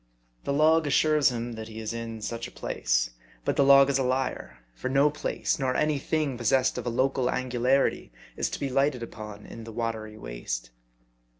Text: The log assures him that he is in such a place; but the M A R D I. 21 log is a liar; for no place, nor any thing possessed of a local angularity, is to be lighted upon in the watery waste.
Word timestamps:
The 0.45 0.51
log 0.51 0.87
assures 0.87 1.29
him 1.29 1.51
that 1.53 1.67
he 1.67 1.79
is 1.79 1.93
in 1.93 2.21
such 2.23 2.47
a 2.47 2.51
place; 2.51 3.11
but 3.45 3.55
the 3.55 3.63
M 3.63 3.69
A 3.69 3.73
R 3.73 3.75
D 3.81 3.83
I. 3.83 3.85
21 3.85 3.85
log 3.85 3.89
is 3.91 3.97
a 3.99 4.03
liar; 4.03 4.59
for 4.73 4.89
no 4.89 5.11
place, 5.11 5.59
nor 5.59 5.75
any 5.75 5.99
thing 5.99 6.39
possessed 6.39 6.79
of 6.79 6.87
a 6.87 6.89
local 6.89 7.29
angularity, 7.29 8.11
is 8.35 8.49
to 8.49 8.59
be 8.59 8.69
lighted 8.69 9.03
upon 9.03 9.45
in 9.45 9.63
the 9.63 9.71
watery 9.71 10.17
waste. 10.17 10.71